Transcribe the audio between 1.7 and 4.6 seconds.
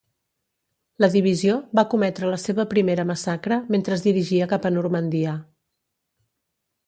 va cometre la seva primera massacre mentre es dirigia